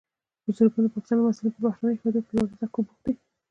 په 0.43 0.49
زرګونو 0.57 0.93
پښتانه 0.95 1.21
محصلین 1.21 1.53
په 1.55 1.61
بهرنیو 1.65 1.97
هیوادونو 1.99 2.21
کې 2.21 2.27
په 2.29 2.33
لوړو 2.35 2.53
زده 2.57 2.67
کړو 2.71 2.85
بوخت 2.87 3.01
دي. 3.05 3.13